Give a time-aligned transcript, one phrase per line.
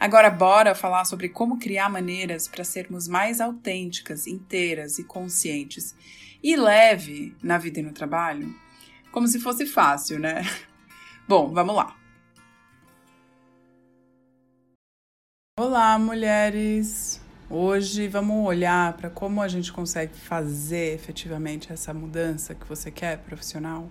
[0.00, 5.94] Agora, bora falar sobre como criar maneiras para sermos mais autênticas, inteiras e conscientes
[6.42, 8.48] e leve na vida e no trabalho?
[9.12, 10.40] Como se fosse fácil, né?
[11.28, 11.94] Bom, vamos lá.
[15.58, 17.20] Olá, mulheres!
[17.50, 23.18] Hoje vamos olhar para como a gente consegue fazer efetivamente essa mudança que você quer
[23.18, 23.90] profissional.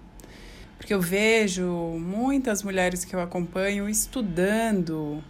[0.75, 5.23] Porque eu vejo muitas mulheres que eu acompanho estudando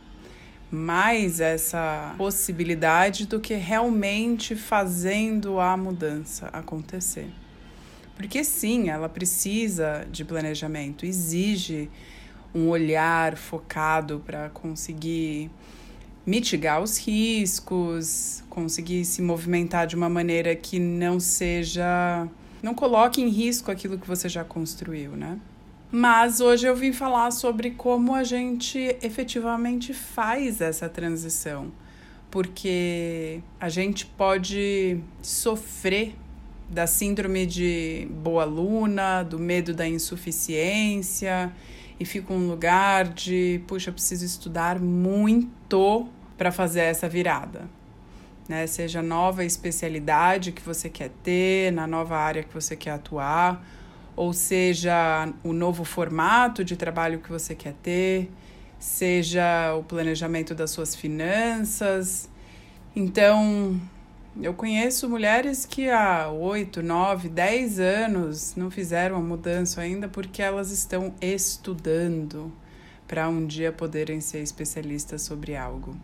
[0.72, 7.28] mais essa possibilidade do que realmente fazendo a mudança acontecer.
[8.16, 11.89] Porque sim, ela precisa de planejamento, exige
[12.53, 15.50] um olhar focado para conseguir
[16.26, 22.28] mitigar os riscos, conseguir se movimentar de uma maneira que não seja
[22.61, 25.39] não coloque em risco aquilo que você já construiu, né?
[25.92, 31.72] Mas hoje eu vim falar sobre como a gente efetivamente faz essa transição,
[32.30, 36.16] porque a gente pode sofrer
[36.70, 41.52] da síndrome de boa aluna, do medo da insuficiência
[42.00, 46.08] e fica um lugar de, puxa, preciso estudar muito
[46.38, 47.67] para fazer essa virada.
[48.48, 48.67] Né?
[48.67, 53.66] Seja nova especialidade que você quer ter, na nova área que você quer atuar,
[54.19, 58.30] ou seja o novo formato de trabalho que você quer ter,
[58.77, 62.27] seja o planejamento das suas finanças.
[62.93, 63.80] Então,
[64.41, 70.41] eu conheço mulheres que há 8, 9, 10 anos não fizeram a mudança ainda porque
[70.41, 72.51] elas estão estudando
[73.07, 75.95] para um dia poderem ser especialistas sobre algo.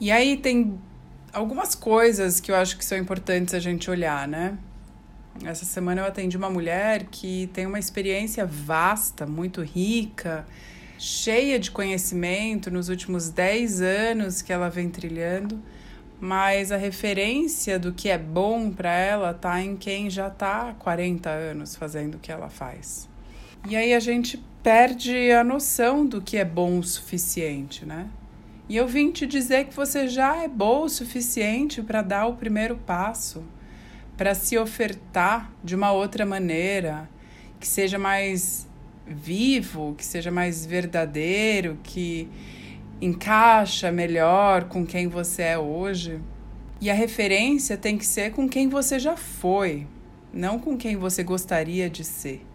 [0.00, 0.80] E aí tem
[1.34, 4.56] algumas coisas que eu acho que são importantes a gente olhar, né?
[5.44, 10.46] Essa semana eu atendi uma mulher que tem uma experiência vasta, muito rica,
[10.98, 15.58] cheia de conhecimento nos últimos 10 anos que ela vem trilhando,
[16.20, 20.74] mas a referência do que é bom para ela tá em quem já está há
[20.74, 23.08] 40 anos fazendo o que ela faz.
[23.66, 28.08] E aí a gente perde a noção do que é bom o suficiente, né?
[28.68, 32.36] E eu vim te dizer que você já é bom o suficiente para dar o
[32.36, 33.42] primeiro passo
[34.20, 37.08] para se ofertar de uma outra maneira,
[37.58, 38.68] que seja mais
[39.06, 42.28] vivo, que seja mais verdadeiro, que
[43.00, 46.20] encaixa melhor com quem você é hoje.
[46.82, 49.86] E a referência tem que ser com quem você já foi,
[50.34, 52.46] não com quem você gostaria de ser.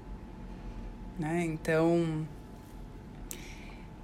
[1.18, 1.46] Né?
[1.46, 2.28] Então,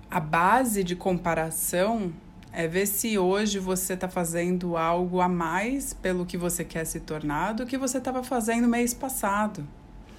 [0.09, 2.11] a base de comparação
[2.53, 6.99] é ver se hoje você está fazendo algo a mais pelo que você quer se
[6.99, 9.65] tornar do que você estava fazendo mês passado.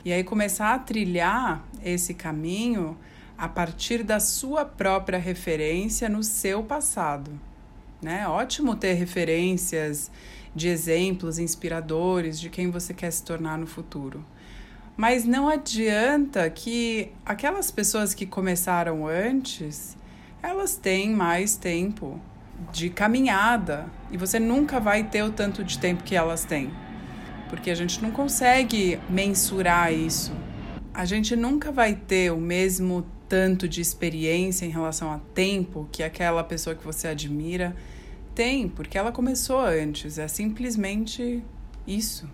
[0.04, 2.96] E aí começar a trilhar esse caminho
[3.36, 7.30] a partir da sua própria referência no seu passado.
[8.00, 8.26] Né?
[8.26, 10.10] Ótimo ter referências
[10.54, 14.24] de exemplos inspiradores de quem você quer se tornar no futuro.
[14.96, 19.96] Mas não adianta que aquelas pessoas que começaram antes
[20.42, 22.20] elas têm mais tempo
[22.72, 26.70] de caminhada e você nunca vai ter o tanto de tempo que elas têm,
[27.48, 30.32] porque a gente não consegue mensurar isso.
[30.92, 36.02] A gente nunca vai ter o mesmo tanto de experiência em relação a tempo que
[36.02, 37.74] aquela pessoa que você admira
[38.34, 41.42] tem, porque ela começou antes, é simplesmente
[41.86, 42.28] isso.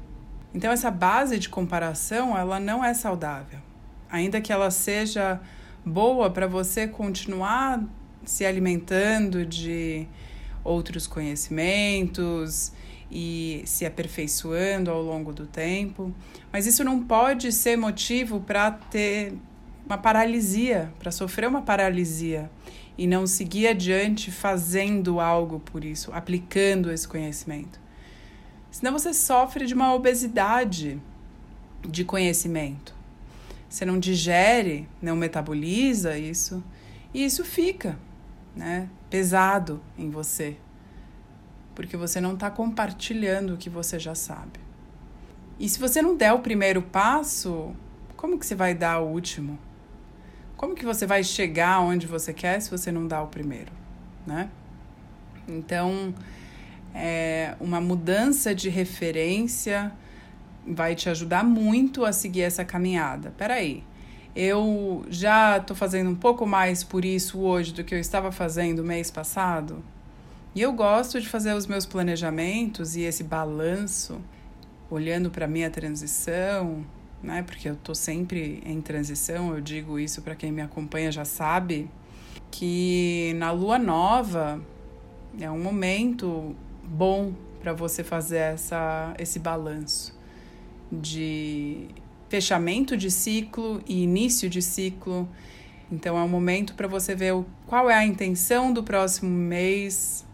[0.52, 3.60] Então essa base de comparação, ela não é saudável.
[4.10, 5.40] Ainda que ela seja
[5.84, 7.82] boa para você continuar
[8.28, 10.06] se alimentando de
[10.62, 12.72] outros conhecimentos
[13.10, 16.14] e se aperfeiçoando ao longo do tempo.
[16.52, 19.32] Mas isso não pode ser motivo para ter
[19.86, 22.50] uma paralisia, para sofrer uma paralisia
[22.98, 27.80] e não seguir adiante fazendo algo por isso, aplicando esse conhecimento.
[28.70, 31.00] Senão você sofre de uma obesidade
[31.82, 32.94] de conhecimento.
[33.70, 36.62] Você não digere, não metaboliza isso,
[37.14, 37.98] e isso fica
[38.54, 40.56] né, pesado em você,
[41.74, 44.60] porque você não está compartilhando o que você já sabe.
[45.58, 47.74] E se você não der o primeiro passo,
[48.16, 49.58] como que você vai dar o último?
[50.56, 53.72] Como que você vai chegar onde você quer se você não dá o primeiro,
[54.26, 54.50] né?
[55.46, 56.14] Então,
[56.94, 59.92] é, uma mudança de referência
[60.66, 63.32] vai te ajudar muito a seguir essa caminhada.
[63.38, 63.84] Peraí,
[64.40, 68.84] eu já estou fazendo um pouco mais por isso hoje do que eu estava fazendo
[68.84, 69.82] mês passado?
[70.54, 74.20] E eu gosto de fazer os meus planejamentos e esse balanço,
[74.88, 76.86] olhando para minha transição,
[77.20, 77.42] né?
[77.42, 81.90] Porque eu tô sempre em transição, eu digo isso para quem me acompanha já sabe
[82.48, 84.60] que na lua nova
[85.40, 86.54] é um momento
[86.84, 90.16] bom para você fazer essa esse balanço
[90.92, 91.88] de
[92.28, 95.28] fechamento de ciclo e início de ciclo.
[95.90, 100.26] Então é um momento para você ver o, qual é a intenção do próximo mês,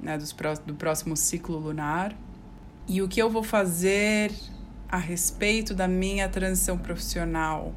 [0.00, 0.34] né, dos,
[0.66, 2.14] do próximo ciclo lunar
[2.88, 4.32] e o que eu vou fazer
[4.88, 7.74] a respeito da minha transição profissional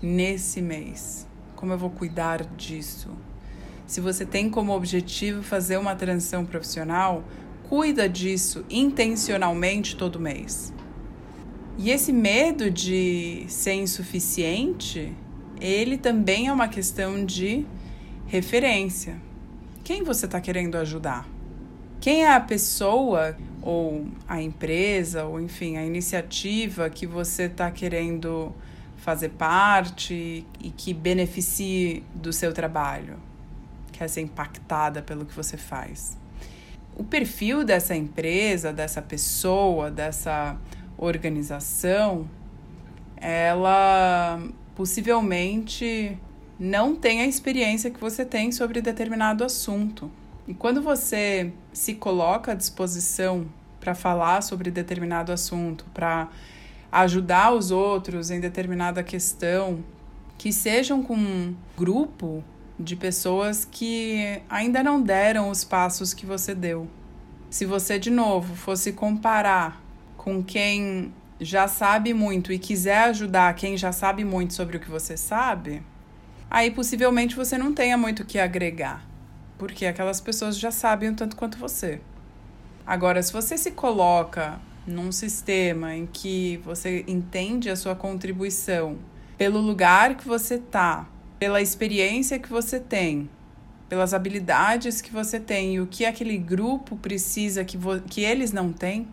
[0.00, 1.26] nesse mês?
[1.56, 3.10] Como eu vou cuidar disso?
[3.86, 7.24] Se você tem como objetivo fazer uma transição profissional,
[7.68, 10.72] cuida disso intencionalmente todo mês.
[11.78, 15.12] E esse medo de ser insuficiente,
[15.60, 17.66] ele também é uma questão de
[18.26, 19.16] referência.
[19.82, 21.26] Quem você está querendo ajudar?
[22.00, 28.52] Quem é a pessoa ou a empresa, ou enfim, a iniciativa que você está querendo
[28.96, 33.18] fazer parte e que beneficie do seu trabalho,
[33.92, 36.18] quer ser impactada pelo que você faz.
[36.96, 40.56] O perfil dessa empresa, dessa pessoa, dessa
[41.04, 42.28] organização,
[43.16, 44.40] ela
[44.74, 46.16] possivelmente
[46.58, 50.10] não tem a experiência que você tem sobre determinado assunto.
[50.46, 53.46] E quando você se coloca à disposição
[53.80, 56.28] para falar sobre determinado assunto, para
[56.90, 59.82] ajudar os outros em determinada questão,
[60.38, 62.44] que sejam com um grupo
[62.78, 66.88] de pessoas que ainda não deram os passos que você deu.
[67.50, 69.81] Se você, de novo, fosse comparar
[70.22, 74.90] com quem já sabe muito e quiser ajudar quem já sabe muito sobre o que
[74.90, 75.82] você sabe,
[76.50, 79.12] aí possivelmente você não tenha muito o que agregar
[79.62, 82.00] porque aquelas pessoas já sabem o tanto quanto você.
[82.84, 88.98] Agora, se você se coloca num sistema em que você entende a sua contribuição
[89.38, 91.08] pelo lugar que você tá,
[91.38, 93.30] pela experiência que você tem,
[93.88, 97.78] pelas habilidades que você tem e o que aquele grupo precisa que,
[98.10, 99.06] que eles não têm,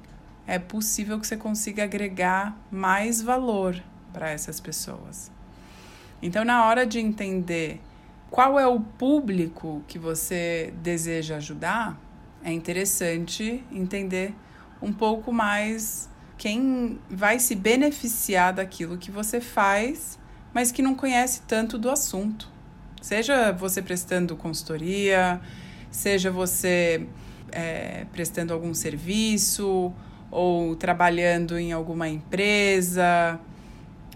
[0.49, 3.79] é possível que você consiga agregar mais valor
[4.11, 5.31] para essas pessoas.
[6.23, 7.79] Então, na hora de entender
[8.31, 12.01] qual é o público que você deseja ajudar,
[12.43, 14.33] é interessante entender
[14.81, 20.17] um pouco mais quem vai se beneficiar daquilo que você faz,
[20.51, 22.49] mas que não conhece tanto do assunto.
[23.03, 25.39] Seja você prestando consultoria,
[25.91, 27.07] seja você
[27.51, 29.93] é, prestando algum serviço
[30.31, 33.39] ou trabalhando em alguma empresa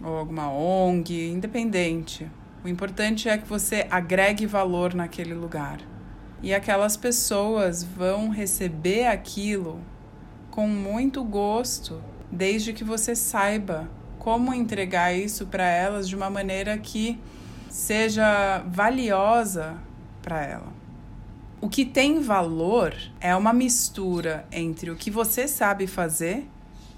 [0.03, 2.29] ou alguma ONG, independente.
[2.63, 5.79] O importante é que você agregue valor naquele lugar.
[6.41, 9.79] E aquelas pessoas vão receber aquilo
[10.51, 12.01] com muito gosto,
[12.31, 13.89] desde que você saiba
[14.19, 17.19] como entregar isso para elas de uma maneira que
[17.69, 19.75] seja valiosa
[20.21, 20.82] para ela.
[21.63, 26.45] O que tem valor é uma mistura entre o que você sabe fazer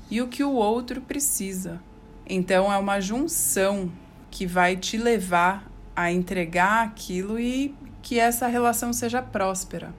[0.10, 1.80] e o que o outro precisa.
[2.28, 3.92] Então é uma junção
[4.32, 9.94] que vai te levar a entregar aquilo e que essa relação seja próspera.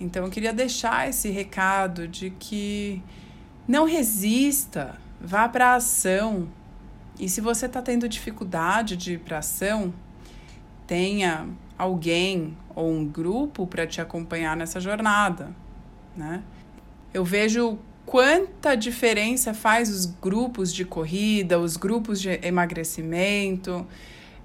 [0.00, 3.02] Então eu queria deixar esse recado de que
[3.68, 6.48] não resista, vá para a ação.
[7.18, 9.92] E se você está tendo dificuldade de ir para ação,
[10.86, 15.54] tenha alguém ou um grupo para te acompanhar nessa jornada,
[16.16, 16.42] né?
[17.12, 23.86] Eu vejo quanta diferença faz os grupos de corrida, os grupos de emagrecimento,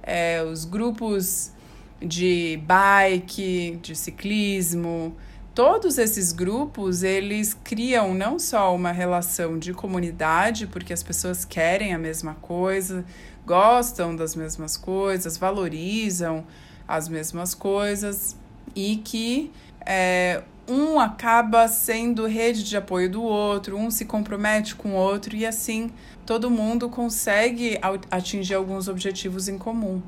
[0.04, 1.52] é, os grupos
[2.00, 5.16] de bike, de ciclismo.
[5.54, 11.94] Todos esses grupos, eles criam não só uma relação de comunidade, porque as pessoas querem
[11.94, 13.06] a mesma coisa,
[13.46, 16.46] gostam das mesmas coisas, valorizam
[16.88, 18.36] as mesmas coisas,
[18.76, 19.52] e que
[19.86, 25.36] é, um acaba sendo rede de apoio do outro, um se compromete com o outro
[25.36, 25.92] e assim
[26.26, 30.02] todo mundo consegue atingir alguns objetivos em comum.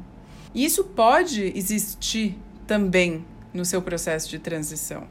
[0.53, 5.03] Isso pode existir também no seu processo de transição.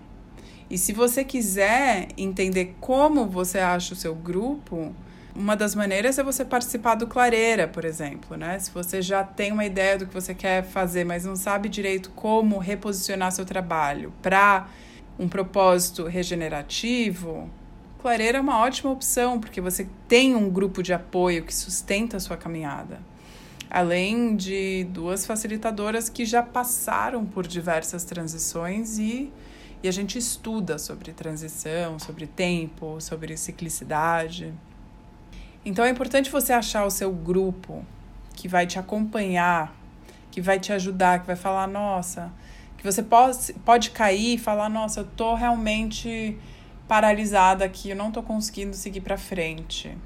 [0.68, 4.92] E se você quiser entender como você acha o seu grupo,
[5.36, 8.58] uma das maneiras é você participar do Clareira, por exemplo, né?
[8.58, 12.10] Se você já tem uma ideia do que você quer fazer, mas não sabe direito
[12.10, 14.66] como reposicionar seu trabalho para
[15.18, 17.50] um propósito regenerativo,
[18.00, 22.20] Clareira é uma ótima opção, porque você tem um grupo de apoio que sustenta a
[22.20, 23.00] sua caminhada.
[23.68, 29.32] Além de duas facilitadoras que já passaram por diversas transições e,
[29.82, 34.54] e a gente estuda sobre transição, sobre tempo, sobre ciclicidade.
[35.66, 37.84] Então é importante você achar o seu grupo
[38.36, 39.74] que vai te acompanhar,
[40.30, 42.32] que vai te ajudar, que vai falar, nossa,
[42.78, 46.38] que você pode, pode cair e falar, nossa, eu tô realmente
[46.86, 49.98] paralisada aqui, eu não tô conseguindo seguir para frente.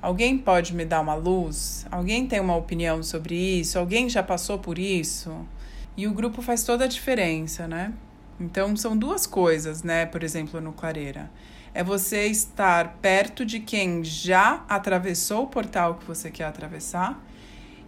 [0.00, 1.86] Alguém pode me dar uma luz?
[1.90, 3.78] Alguém tem uma opinião sobre isso?
[3.78, 5.46] Alguém já passou por isso?
[5.94, 7.92] E o grupo faz toda a diferença, né?
[8.40, 10.06] Então são duas coisas, né?
[10.06, 11.30] Por exemplo, no Clareira
[11.74, 17.22] é você estar perto de quem já atravessou o portal que você quer atravessar.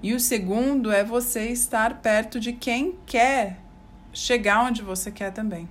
[0.03, 3.59] E o segundo é você estar perto de quem quer
[4.13, 5.69] chegar onde você quer também.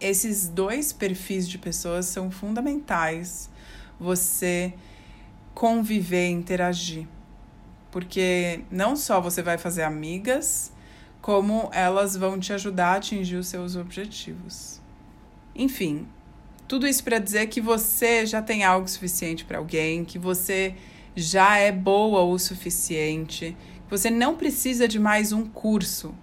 [0.00, 3.48] Esses dois perfis de pessoas são fundamentais
[3.98, 4.74] você
[5.54, 7.06] conviver, interagir.
[7.90, 10.72] Porque não só você vai fazer amigas,
[11.20, 14.80] como elas vão te ajudar a atingir os seus objetivos.
[15.54, 16.08] Enfim,
[16.72, 20.74] tudo isso para dizer que você já tem algo suficiente para alguém, que você
[21.14, 26.14] já é boa o suficiente, que você não precisa de mais um curso.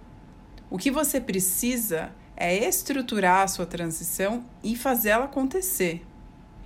[0.68, 6.04] O que você precisa é estruturar a sua transição e fazer ela acontecer.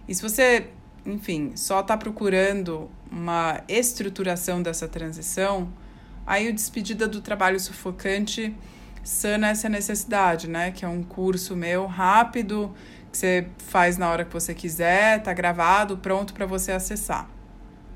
[0.08, 0.68] E se você,
[1.04, 5.70] enfim, só está procurando uma estruturação dessa transição,
[6.26, 8.56] aí o Despedida do Trabalho Sufocante
[9.02, 10.70] sana essa necessidade, né?
[10.70, 12.74] Que é um curso meu rápido,
[13.14, 17.30] que você faz na hora que você quiser, tá gravado, pronto para você acessar.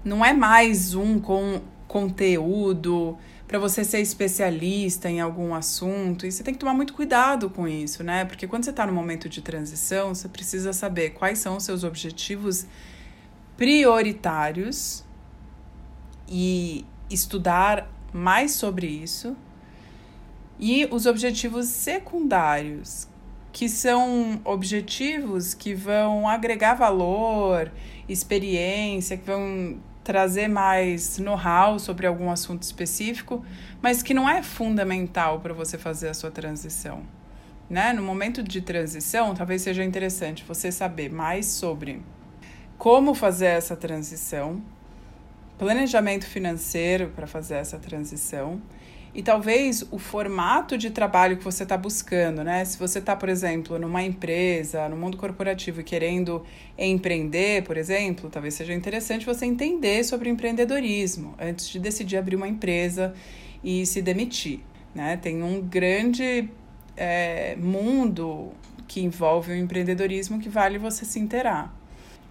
[0.04, 6.44] Não é mais um com conteúdo para você ser especialista em algum assunto, e você
[6.44, 8.25] tem que tomar muito cuidado com isso, né?
[8.26, 11.82] Porque quando você está no momento de transição, você precisa saber quais são os seus
[11.82, 12.64] objetivos
[13.56, 15.04] prioritários
[16.28, 19.37] e estudar mais sobre isso.
[20.60, 23.08] E os objetivos secundários,
[23.52, 27.71] que são objetivos que vão agregar valor,
[28.09, 33.45] experiência, que vão trazer mais know-how sobre algum assunto específico,
[33.83, 37.02] mas que não é fundamental para você fazer a sua transição.
[37.69, 37.93] Né?
[37.93, 42.02] No momento de transição, talvez seja interessante você saber mais sobre
[42.78, 44.62] como fazer essa transição,
[45.59, 48.62] planejamento financeiro para fazer essa transição
[49.18, 52.64] e talvez o formato de trabalho que você está buscando, né?
[52.64, 56.44] Se você está, por exemplo, numa empresa, no mundo corporativo querendo
[56.78, 62.46] empreender, por exemplo, talvez seja interessante você entender sobre empreendedorismo antes de decidir abrir uma
[62.46, 63.12] empresa
[63.64, 64.60] e se demitir,
[64.94, 65.16] né?
[65.16, 66.48] Tem um grande
[66.96, 68.52] é, mundo
[68.87, 71.75] que envolve o empreendedorismo que vale você se inteirar.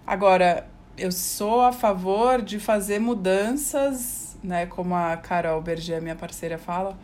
[0.06, 0.66] Agora,
[0.96, 6.98] eu sou a favor de fazer mudanças né, como a Carol Berger, minha parceira, fala,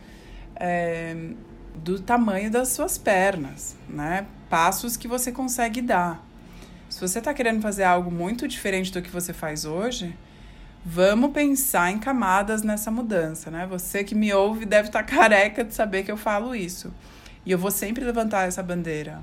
[0.57, 1.17] é,
[1.75, 4.27] do tamanho das suas pernas, né?
[4.49, 6.25] Passos que você consegue dar.
[6.89, 10.17] Se você está querendo fazer algo muito diferente do que você faz hoje,
[10.85, 13.67] vamos pensar em camadas nessa mudança, né?
[13.67, 16.93] Você que me ouve deve estar tá careca de saber que eu falo isso.
[17.45, 19.21] E eu vou sempre levantar essa bandeira.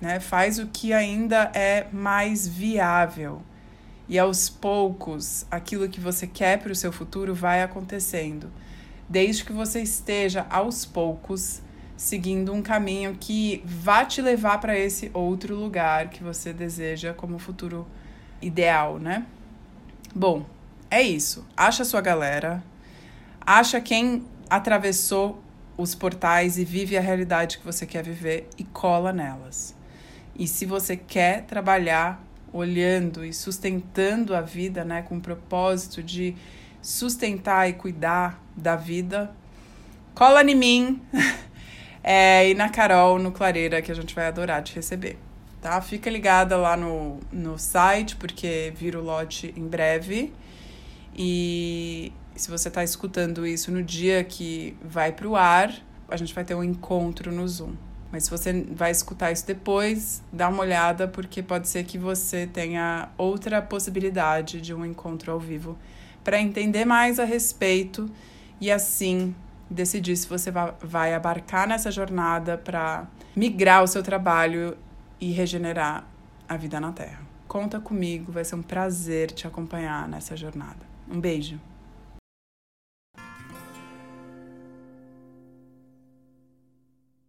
[0.00, 0.20] Né?
[0.20, 3.42] Faz o que ainda é mais viável
[4.08, 8.50] e aos poucos, aquilo que você quer para o seu futuro vai acontecendo,
[9.08, 11.62] desde que você esteja aos poucos
[11.96, 17.38] seguindo um caminho que vá te levar para esse outro lugar que você deseja como
[17.38, 17.86] futuro
[18.42, 19.26] ideal, né?
[20.14, 20.44] Bom,
[20.90, 21.46] é isso.
[21.56, 22.62] Acha a sua galera,
[23.40, 25.42] acha quem atravessou
[25.76, 29.74] os portais e vive a realidade que você quer viver e cola nelas.
[30.36, 32.22] E se você quer trabalhar
[32.54, 36.36] olhando e sustentando a vida, né, com o propósito de
[36.80, 39.34] sustentar e cuidar da vida,
[40.14, 41.02] cola em mim
[42.02, 45.18] é, e na Carol, no Clareira, que a gente vai adorar te receber.
[45.60, 45.80] Tá?
[45.80, 50.32] Fica ligada lá no, no site, porque vira o lote em breve.
[51.16, 55.74] E se você está escutando isso no dia que vai para o ar,
[56.08, 57.74] a gente vai ter um encontro no Zoom.
[58.14, 62.46] Mas se você vai escutar isso depois, dá uma olhada, porque pode ser que você
[62.46, 65.76] tenha outra possibilidade de um encontro ao vivo
[66.22, 68.08] para entender mais a respeito
[68.60, 69.34] e assim
[69.68, 73.04] decidir se você vai abarcar nessa jornada para
[73.34, 74.78] migrar o seu trabalho
[75.20, 76.06] e regenerar
[76.48, 77.20] a vida na Terra.
[77.48, 80.86] Conta comigo, vai ser um prazer te acompanhar nessa jornada.
[81.10, 81.58] Um beijo.